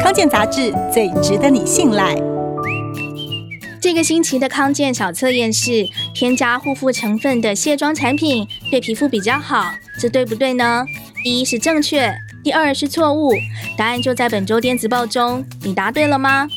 [0.00, 2.14] 康健杂志最值得你信赖。
[3.80, 10.84] 这个星期的康健小测验是添加护肤成分的卸妆产品对皮肤比较好这对不对呢？
[11.24, 13.32] 一是正确第二是错误
[13.76, 16.48] 答案就在本周电子报中你答对了吗？